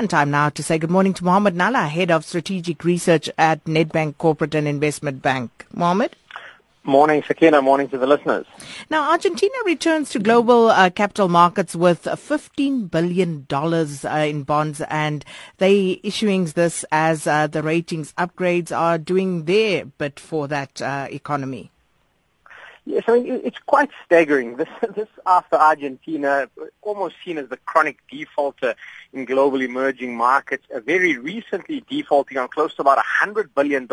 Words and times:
And 0.00 0.08
time 0.08 0.30
now 0.30 0.48
to 0.48 0.62
say 0.62 0.78
good 0.78 0.90
morning 0.90 1.12
to 1.12 1.24
Mohammed 1.26 1.54
Nalla, 1.54 1.86
Head 1.86 2.10
of 2.10 2.24
Strategic 2.24 2.84
Research 2.84 3.28
at 3.36 3.62
Nedbank 3.66 4.16
Corporate 4.16 4.54
and 4.54 4.66
Investment 4.66 5.20
Bank. 5.20 5.66
Mohammed? 5.74 6.16
Morning, 6.84 7.22
Sakina. 7.22 7.60
Morning 7.60 7.86
to 7.90 7.98
the 7.98 8.06
listeners. 8.06 8.46
Now, 8.88 9.10
Argentina 9.10 9.52
returns 9.66 10.08
to 10.08 10.18
global 10.18 10.70
uh, 10.70 10.88
capital 10.88 11.28
markets 11.28 11.76
with 11.76 12.04
$15 12.04 12.90
billion 12.90 13.46
uh, 13.52 14.08
in 14.26 14.44
bonds, 14.44 14.80
and 14.88 15.22
they 15.58 16.00
issuing 16.02 16.46
this 16.46 16.82
as 16.90 17.26
uh, 17.26 17.46
the 17.46 17.62
ratings 17.62 18.14
upgrades 18.14 18.74
are 18.74 18.96
doing 18.96 19.44
their 19.44 19.84
bit 19.84 20.18
for 20.18 20.48
that 20.48 20.80
uh, 20.80 21.08
economy. 21.10 21.70
Yes, 22.90 23.04
I 23.06 23.20
mean, 23.20 23.40
it's 23.44 23.58
quite 23.66 23.90
staggering. 24.04 24.56
This, 24.60 24.68
this 24.96 25.08
after 25.24 25.56
Argentina, 25.56 26.48
almost 26.82 27.14
seen 27.24 27.38
as 27.38 27.48
the 27.48 27.56
chronic 27.58 27.98
defaulter 28.10 28.74
in 29.12 29.24
global 29.26 29.60
emerging 29.62 30.16
markets, 30.16 30.66
very 30.84 31.16
recently 31.16 31.84
defaulting 31.88 32.36
on 32.36 32.48
close 32.48 32.74
to 32.74 32.82
about 32.82 32.98
$100 33.22 33.50
billion 33.54 33.88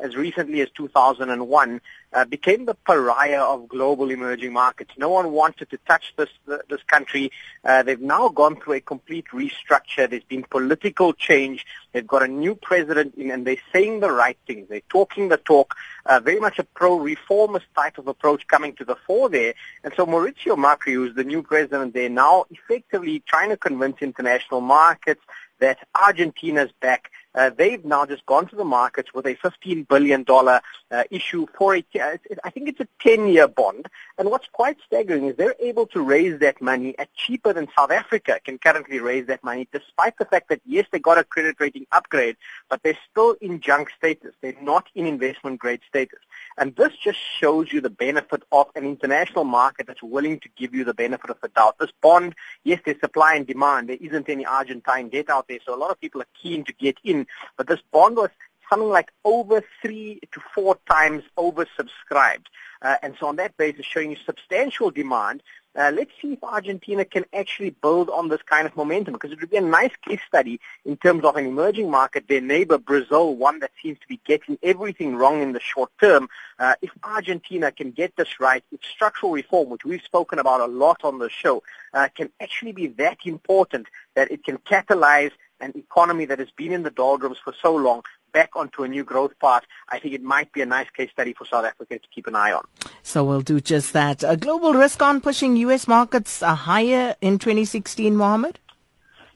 as 0.00 0.16
recently 0.16 0.60
as 0.60 0.68
2001, 0.76 1.80
uh, 2.16 2.24
became 2.24 2.64
the 2.64 2.74
pariah 2.74 3.42
of 3.42 3.68
global 3.68 4.10
emerging 4.10 4.52
markets. 4.52 4.90
No 4.96 5.10
one 5.10 5.32
wanted 5.32 5.68
to 5.68 5.78
touch 5.86 6.14
this 6.16 6.30
this 6.46 6.82
country. 6.94 7.30
Uh, 7.62 7.82
they've 7.82 8.00
now 8.00 8.28
gone 8.30 8.56
through 8.58 8.74
a 8.74 8.80
complete 8.80 9.26
restructure. 9.34 10.08
There's 10.08 10.24
been 10.24 10.44
political 10.44 11.12
change. 11.12 11.66
They've 11.92 12.06
got 12.06 12.22
a 12.22 12.28
new 12.28 12.54
president 12.54 13.14
in, 13.16 13.30
and 13.30 13.46
they're 13.46 13.66
saying 13.70 14.00
the 14.00 14.10
right 14.10 14.38
things. 14.46 14.66
They're 14.70 14.88
talking 14.88 15.28
the 15.28 15.36
talk. 15.36 15.74
Uh, 16.06 16.20
very 16.20 16.40
much 16.40 16.58
a 16.58 16.64
pro-reformist 16.64 17.66
type 17.74 17.98
of 17.98 18.06
approach 18.08 18.46
coming 18.46 18.72
to 18.76 18.84
the 18.84 18.96
fore 19.06 19.28
there. 19.28 19.52
And 19.84 19.92
so 19.94 20.06
Mauricio 20.06 20.56
Macri, 20.56 20.94
who's 20.94 21.14
the 21.14 21.24
new 21.24 21.42
president 21.42 21.92
there, 21.92 22.08
now 22.08 22.46
effectively 22.50 23.22
trying 23.26 23.50
to 23.50 23.58
convince 23.58 23.96
international 24.00 24.62
markets 24.62 25.20
that 25.60 25.78
Argentina's 25.94 26.70
back 26.80 27.10
uh, 27.36 27.50
they've 27.50 27.84
now 27.84 28.06
just 28.06 28.24
gone 28.24 28.48
to 28.48 28.56
the 28.56 28.64
markets 28.64 29.12
with 29.12 29.26
a 29.26 29.34
$15 29.34 29.86
billion 29.86 30.24
uh, 30.28 31.02
issue 31.10 31.46
for 31.56 31.76
a, 31.76 31.84
I 31.94 32.50
think 32.50 32.68
it's 32.68 32.80
a 32.80 32.88
10-year 33.06 33.48
bond. 33.48 33.86
And 34.16 34.30
what's 34.30 34.48
quite 34.48 34.78
staggering 34.86 35.26
is 35.26 35.36
they're 35.36 35.54
able 35.60 35.86
to 35.88 36.00
raise 36.00 36.40
that 36.40 36.62
money 36.62 36.98
at 36.98 37.12
cheaper 37.12 37.52
than 37.52 37.68
South 37.78 37.90
Africa 37.90 38.40
can 38.42 38.56
currently 38.56 39.00
raise 39.00 39.26
that 39.26 39.44
money, 39.44 39.68
despite 39.70 40.16
the 40.18 40.24
fact 40.24 40.48
that, 40.48 40.62
yes, 40.64 40.86
they 40.90 40.98
got 40.98 41.18
a 41.18 41.24
credit 41.24 41.56
rating 41.60 41.86
upgrade, 41.92 42.36
but 42.70 42.82
they're 42.82 42.98
still 43.10 43.36
in 43.42 43.60
junk 43.60 43.90
status. 43.98 44.34
They're 44.40 44.54
not 44.62 44.86
in 44.94 45.06
investment 45.06 45.60
grade 45.60 45.80
status. 45.86 46.20
And 46.56 46.74
this 46.76 46.92
just 46.96 47.18
shows 47.38 47.70
you 47.70 47.82
the 47.82 47.90
benefit 47.90 48.44
of 48.50 48.68
an 48.74 48.84
international 48.84 49.44
market 49.44 49.86
that's 49.86 50.02
willing 50.02 50.40
to 50.40 50.48
give 50.56 50.74
you 50.74 50.84
the 50.84 50.94
benefit 50.94 51.28
of 51.28 51.36
the 51.42 51.48
doubt. 51.48 51.78
This 51.78 51.92
bond, 52.00 52.34
yes, 52.64 52.80
there's 52.86 53.00
supply 53.00 53.34
and 53.34 53.46
demand. 53.46 53.90
There 53.90 53.98
isn't 54.00 54.30
any 54.30 54.46
Argentine 54.46 55.10
debt 55.10 55.28
out 55.28 55.45
there, 55.48 55.58
so 55.64 55.74
a 55.74 55.76
lot 55.76 55.90
of 55.90 56.00
people 56.00 56.20
are 56.20 56.28
keen 56.40 56.64
to 56.64 56.72
get 56.74 56.96
in 57.04 57.26
but 57.56 57.66
this 57.66 57.80
bond 57.92 58.16
was 58.16 58.30
something 58.68 58.88
like 58.88 59.12
over 59.24 59.62
three 59.82 60.20
to 60.32 60.40
four 60.54 60.78
times 60.88 61.22
oversubscribed. 61.36 62.46
Uh, 62.82 62.96
and 63.02 63.14
so 63.18 63.26
on 63.26 63.36
that 63.36 63.56
basis, 63.56 63.86
showing 63.86 64.10
you 64.10 64.16
substantial 64.24 64.90
demand, 64.90 65.42
uh, 65.76 65.92
let's 65.94 66.10
see 66.22 66.32
if 66.32 66.42
Argentina 66.42 67.04
can 67.04 67.24
actually 67.32 67.70
build 67.70 68.08
on 68.08 68.28
this 68.28 68.40
kind 68.42 68.66
of 68.66 68.76
momentum 68.76 69.12
because 69.14 69.30
it 69.30 69.40
would 69.40 69.50
be 69.50 69.56
a 69.56 69.60
nice 69.60 69.92
case 70.06 70.20
study 70.26 70.58
in 70.84 70.96
terms 70.96 71.24
of 71.24 71.36
an 71.36 71.46
emerging 71.46 71.90
market, 71.90 72.26
their 72.28 72.40
neighbor 72.40 72.78
Brazil, 72.78 73.34
one 73.34 73.60
that 73.60 73.70
seems 73.82 73.98
to 73.98 74.08
be 74.08 74.20
getting 74.24 74.58
everything 74.62 75.16
wrong 75.16 75.42
in 75.42 75.52
the 75.52 75.60
short 75.60 75.90
term. 76.00 76.28
Uh, 76.58 76.74
if 76.80 76.90
Argentina 77.04 77.70
can 77.70 77.90
get 77.90 78.16
this 78.16 78.40
right, 78.40 78.64
if 78.72 78.80
structural 78.84 79.32
reform, 79.32 79.68
which 79.68 79.84
we've 79.84 80.02
spoken 80.02 80.38
about 80.38 80.60
a 80.60 80.66
lot 80.66 81.04
on 81.04 81.18
the 81.18 81.28
show, 81.28 81.62
uh, 81.92 82.08
can 82.14 82.30
actually 82.40 82.72
be 82.72 82.86
that 82.86 83.18
important 83.24 83.86
that 84.14 84.30
it 84.30 84.44
can 84.44 84.58
catalyze 84.58 85.32
an 85.60 85.72
economy 85.76 86.24
that 86.26 86.38
has 86.38 86.50
been 86.50 86.72
in 86.72 86.82
the 86.82 86.90
doldrums 86.90 87.38
for 87.42 87.54
so 87.62 87.74
long 87.74 88.02
back 88.36 88.54
onto 88.54 88.82
a 88.82 88.88
new 88.88 89.02
growth 89.02 89.34
path, 89.40 89.64
I 89.88 89.98
think 89.98 90.12
it 90.12 90.22
might 90.22 90.52
be 90.52 90.60
a 90.60 90.66
nice 90.66 90.90
case 90.90 91.10
study 91.10 91.32
for 91.32 91.46
South 91.46 91.64
Africa 91.64 91.98
to 91.98 92.08
keep 92.14 92.26
an 92.26 92.36
eye 92.36 92.52
on. 92.52 92.64
So 93.02 93.24
we'll 93.24 93.40
do 93.40 93.60
just 93.60 93.94
that. 93.94 94.22
A 94.22 94.36
global 94.36 94.74
risk 94.74 95.00
on 95.00 95.22
pushing 95.22 95.56
U.S. 95.68 95.88
markets 95.88 96.42
higher 96.42 97.16
in 97.22 97.38
2016, 97.38 98.14
Mohammed? 98.14 98.58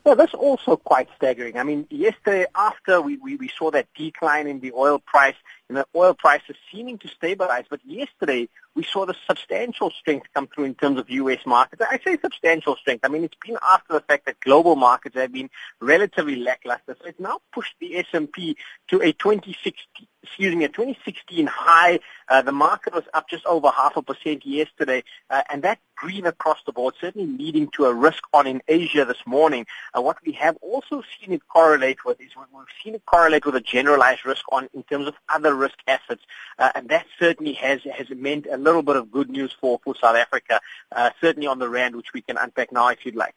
Yeah, 0.06 0.15
that's 0.15 0.33
also 0.33 0.77
quite 0.77 1.09
staggering. 1.16 1.59
I 1.59 1.62
mean, 1.62 1.87
yesterday 1.91 2.47
after 2.55 3.03
we, 3.03 3.19
we, 3.19 3.37
we 3.37 3.49
saw 3.49 3.71
that 3.72 3.87
decline 3.94 4.47
in 4.47 4.61
the 4.61 4.72
oil 4.72 4.99
price, 4.99 5.34
and 5.69 5.77
the 5.77 5.87
oil 5.94 6.15
prices 6.15 6.56
seeming 6.72 6.99
to 6.99 7.09
stabilize, 7.09 7.65
but 7.69 7.81
yesterday 7.84 8.49
we 8.75 8.83
saw 8.83 9.05
the 9.05 9.15
substantial 9.27 9.91
strength 9.91 10.27
come 10.34 10.49
through 10.49 10.65
in 10.65 10.75
terms 10.75 10.99
of 10.99 11.11
U.S. 11.11 11.44
markets. 11.44 11.83
I 11.88 12.00
say 12.05 12.19
substantial 12.21 12.77
strength. 12.77 13.05
I 13.05 13.09
mean, 13.09 13.25
it's 13.25 13.37
been 13.47 13.59
after 13.71 13.93
the 13.93 14.00
fact 14.00 14.27
that 14.27 14.41
global 14.41 14.75
markets 14.75 15.16
have 15.16 15.33
been 15.33 15.50
relatively 15.81 16.37
lackluster. 16.37 16.97
So 17.00 17.06
it's 17.06 17.21
now 17.21 17.41
pushed 17.53 17.75
the 17.78 17.99
S&P 17.99 18.56
to 18.88 19.03
a 19.03 19.12
2060, 19.12 20.09
excuse 20.22 20.54
me, 20.54 20.64
a 20.64 20.69
2016 20.69 21.47
high. 21.47 22.00
Uh, 22.28 22.42
the 22.42 22.53
market 22.53 22.94
was 22.94 23.04
up 23.14 23.28
just 23.28 23.44
over 23.47 23.70
half 23.70 23.97
a 23.97 24.03
percent 24.03 24.44
yesterday, 24.44 25.03
uh, 25.31 25.42
and 25.50 25.62
that 25.62 25.78
green 25.97 26.26
across 26.26 26.58
the 26.64 26.72
board, 26.72 26.94
certainly 27.00 27.26
leading 27.26 27.69
to 27.69 27.84
a 27.86 27.94
risk 27.94 28.22
on 28.32 28.47
in 28.47 28.62
Asia 28.69 29.04
this 29.04 29.26
morning. 29.26 29.66
Uh, 29.97 30.00
what 30.00 30.16
we 30.25 30.32
have 30.32 30.56
also 30.62 31.03
seen 31.19 31.32
it 31.32 31.42
correlate 31.48 32.04
with 32.04 32.20
is 32.20 32.31
we've 32.36 32.66
seen 32.82 32.94
it 32.94 33.04
correlate 33.06 33.44
with 33.44 33.56
a 33.56 33.60
generalized 33.60 34.25
risk 34.25 34.44
on 34.53 34.69
in 34.75 34.82
terms 34.84 35.06
of 35.06 35.14
other 35.28 35.54
risk 35.54 35.78
assets, 35.86 36.22
uh, 36.58 36.70
and 36.75 36.88
that 36.88 37.06
certainly 37.19 37.52
has 37.54 37.81
has 37.84 38.08
meant 38.10 38.47
a 38.50 38.56
little 38.56 38.82
bit 38.82 38.97
of 38.97 39.10
good 39.10 39.31
news 39.31 39.54
for 39.60 39.81
for 39.84 39.94
South 39.97 40.16
Africa, 40.16 40.60
uh, 40.92 41.10
certainly 41.20 41.47
on 41.47 41.58
the 41.58 41.69
rand, 41.69 41.97
which 41.97 42.12
we 42.12 42.22
can 42.22 42.37
unpack 42.37 42.72
now 42.72 42.88
if 42.88 43.04
you'd 43.04 43.16
like. 43.16 43.34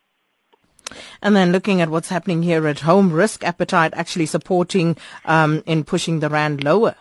And 1.22 1.36
then 1.36 1.52
looking 1.52 1.82
at 1.82 1.90
what's 1.90 2.10
happening 2.10 2.44
here 2.44 2.68
at 2.68 2.82
home, 2.82 3.12
risk 3.12 3.44
appetite 3.44 3.94
actually 3.96 4.26
supporting 4.26 4.98
um, 5.26 5.64
in 5.66 5.84
pushing 5.84 6.20
the 6.20 6.30
rand 6.30 6.64
lower. 6.64 6.96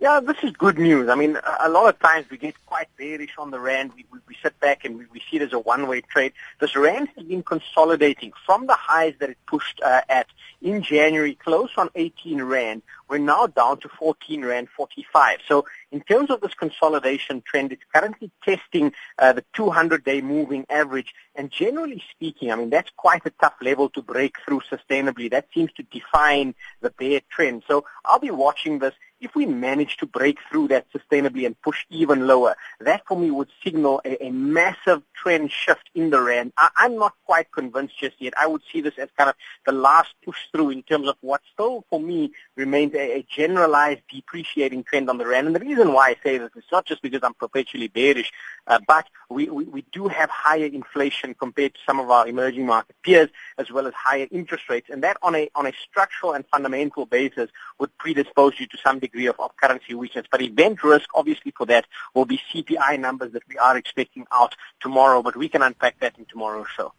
Yeah, 0.00 0.20
this 0.20 0.36
is 0.42 0.50
good 0.50 0.78
news. 0.78 1.08
I 1.08 1.14
mean, 1.14 1.38
a 1.60 1.68
lot 1.68 1.88
of 1.88 1.98
times 2.00 2.26
we 2.28 2.36
get 2.36 2.54
quite 2.66 2.88
bearish 2.98 3.30
on 3.38 3.50
the 3.50 3.60
rand. 3.60 3.92
We, 3.96 4.04
we, 4.12 4.18
we 4.28 4.36
sit 4.42 4.58
back 4.60 4.84
and 4.84 4.98
we, 4.98 5.06
we 5.12 5.20
see 5.30 5.36
it 5.36 5.42
as 5.42 5.52
a 5.52 5.58
one-way 5.58 6.02
trade. 6.02 6.32
This 6.60 6.76
rand 6.76 7.08
has 7.16 7.24
been 7.24 7.42
consolidating 7.42 8.32
from 8.44 8.66
the 8.66 8.74
highs 8.74 9.14
that 9.20 9.30
it 9.30 9.38
pushed 9.46 9.80
uh, 9.82 10.02
at 10.08 10.26
in 10.60 10.82
January, 10.82 11.34
close 11.36 11.70
on 11.76 11.90
18 11.94 12.42
rand. 12.42 12.82
We're 13.08 13.18
now 13.18 13.46
down 13.46 13.78
to 13.80 13.88
14 13.88 14.44
rand 14.44 14.68
45. 14.76 15.38
So 15.46 15.64
in 15.94 16.00
terms 16.00 16.28
of 16.28 16.40
this 16.40 16.54
consolidation 16.54 17.40
trend, 17.46 17.70
it's 17.70 17.84
currently 17.94 18.28
testing 18.42 18.92
uh, 19.20 19.32
the 19.32 19.44
200-day 19.56 20.22
moving 20.22 20.66
average. 20.68 21.14
And 21.36 21.52
generally 21.52 22.02
speaking, 22.10 22.50
I 22.50 22.56
mean, 22.56 22.68
that's 22.68 22.90
quite 22.96 23.24
a 23.26 23.30
tough 23.40 23.54
level 23.62 23.88
to 23.90 24.02
break 24.02 24.34
through 24.44 24.62
sustainably. 24.68 25.30
That 25.30 25.46
seems 25.54 25.72
to 25.74 25.84
define 25.84 26.56
the 26.80 26.90
bear 26.90 27.20
trend. 27.30 27.62
So 27.68 27.84
I'll 28.04 28.18
be 28.18 28.32
watching 28.32 28.80
this 28.80 28.94
if 29.24 29.34
we 29.34 29.46
manage 29.46 29.96
to 29.96 30.06
break 30.06 30.38
through 30.50 30.68
that 30.68 30.86
sustainably 30.92 31.46
and 31.46 31.60
push 31.62 31.86
even 31.88 32.26
lower, 32.26 32.56
that 32.80 33.02
for 33.06 33.18
me 33.18 33.30
would 33.30 33.48
signal 33.62 34.00
a, 34.04 34.26
a 34.26 34.30
massive 34.30 35.02
trend 35.14 35.50
shift 35.50 35.88
in 35.94 36.10
the 36.10 36.20
rand. 36.20 36.52
I, 36.58 36.68
I'm 36.76 36.96
not 36.96 37.14
quite 37.24 37.50
convinced 37.50 37.98
just 37.98 38.20
yet. 38.20 38.34
I 38.38 38.46
would 38.46 38.62
see 38.70 38.82
this 38.82 38.98
as 38.98 39.08
kind 39.16 39.30
of 39.30 39.36
the 39.64 39.72
last 39.72 40.14
push 40.24 40.36
through 40.52 40.70
in 40.70 40.82
terms 40.82 41.08
of 41.08 41.16
what 41.22 41.40
still 41.52 41.84
for 41.88 42.00
me 42.00 42.32
remains 42.56 42.94
a, 42.94 43.18
a 43.18 43.22
generalized 43.22 44.02
depreciating 44.12 44.84
trend 44.84 45.08
on 45.08 45.18
the 45.18 45.26
rand. 45.26 45.46
And 45.46 45.56
the 45.56 45.60
reason 45.84 45.94
why 45.94 46.10
I 46.10 46.16
say 46.22 46.38
this 46.38 46.50
is 46.56 46.64
not 46.72 46.86
just 46.86 47.02
because 47.02 47.20
I'm 47.22 47.34
perpetually 47.34 47.88
bearish, 47.88 48.32
uh, 48.66 48.78
but 48.86 49.06
we, 49.28 49.48
we, 49.50 49.64
we 49.64 49.84
do 49.92 50.08
have 50.08 50.30
higher 50.30 50.66
inflation 50.66 51.34
compared 51.34 51.74
to 51.74 51.80
some 51.86 52.00
of 52.00 52.10
our 52.10 52.26
emerging 52.26 52.66
market 52.66 52.96
peers, 53.02 53.28
as 53.58 53.70
well 53.70 53.86
as 53.86 53.94
higher 53.94 54.26
interest 54.30 54.68
rates, 54.70 54.88
and 54.90 55.02
that 55.02 55.16
on 55.22 55.34
a 55.34 55.50
on 55.54 55.66
a 55.66 55.72
structural 55.72 56.32
and 56.32 56.44
fundamental 56.46 57.06
basis 57.06 57.50
would 57.78 57.96
predispose 57.98 58.58
you 58.58 58.66
to 58.66 58.78
some 58.78 58.98
degree 58.98 59.26
of, 59.26 59.38
of 59.38 59.50
currency 59.56 59.94
weakness. 59.94 60.26
But 60.30 60.40
event 60.42 60.82
risk, 60.82 61.08
obviously, 61.14 61.52
for 61.56 61.66
that 61.66 61.86
will 62.14 62.24
be 62.24 62.40
CPI 62.52 62.98
numbers 62.98 63.32
that 63.32 63.42
we 63.48 63.58
are 63.58 63.76
expecting 63.76 64.26
out 64.32 64.54
tomorrow, 64.80 65.22
but 65.22 65.36
we 65.36 65.48
can 65.48 65.62
unpack 65.62 66.00
that 66.00 66.18
in 66.18 66.24
tomorrow's 66.26 66.68
show. 66.68 66.92